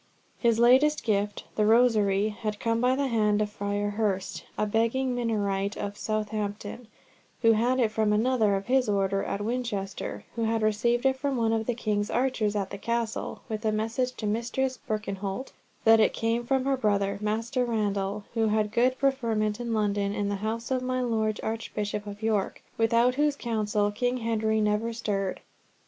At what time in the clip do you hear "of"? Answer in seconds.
3.39-3.51, 5.77-5.95, 8.55-8.65, 11.53-11.67, 20.71-20.81, 22.07-22.23